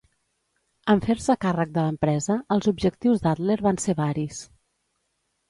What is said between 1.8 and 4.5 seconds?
l'empresa, els objectius d'Adler van ser varis.